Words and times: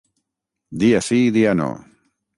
Dia 0.83 1.03
sí, 1.09 1.21
dia 1.37 1.55
no. 1.63 1.71